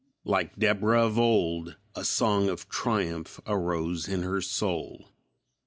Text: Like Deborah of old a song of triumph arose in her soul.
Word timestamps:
Like 0.23 0.55
Deborah 0.57 1.05
of 1.05 1.19
old 1.19 1.77
a 1.93 2.03
song 2.03 2.49
of 2.49 2.67
triumph 2.67 3.39
arose 3.45 4.07
in 4.07 4.23
her 4.23 4.41
soul. 4.41 5.09